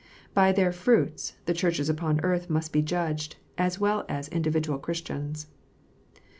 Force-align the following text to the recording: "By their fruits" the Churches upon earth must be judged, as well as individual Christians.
"By 0.33 0.51
their 0.51 0.71
fruits" 0.71 1.33
the 1.45 1.53
Churches 1.53 1.87
upon 1.87 2.21
earth 2.21 2.49
must 2.49 2.73
be 2.73 2.81
judged, 2.81 3.35
as 3.55 3.77
well 3.79 4.03
as 4.09 4.27
individual 4.29 4.79
Christians. 4.79 5.45